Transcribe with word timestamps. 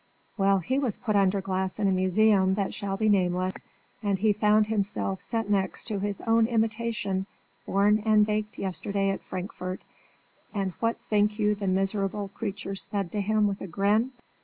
Well, 0.35 0.57
he 0.57 0.79
was 0.79 0.97
put 0.97 1.15
under 1.15 1.41
glass 1.41 1.77
in 1.77 1.87
a 1.87 1.91
museum 1.91 2.55
that 2.55 2.73
shall 2.73 2.97
be 2.97 3.07
nameless, 3.07 3.57
and 4.01 4.17
he 4.17 4.33
found 4.33 4.65
himself 4.65 5.21
set 5.21 5.47
next 5.47 5.85
to 5.89 5.99
his 5.99 6.21
own 6.21 6.47
imitation 6.47 7.27
born 7.67 8.01
and 8.03 8.25
baked 8.25 8.57
yesterday 8.57 9.11
at 9.11 9.21
Frankfort, 9.21 9.81
and 10.55 10.73
what 10.79 10.97
think 11.07 11.37
you 11.37 11.53
the 11.53 11.67
miserable 11.67 12.29
creature 12.29 12.73
said 12.73 13.11
to 13.11 13.21
him, 13.21 13.45
with 13.45 13.61
a 13.61 13.67
grin? 13.67 14.09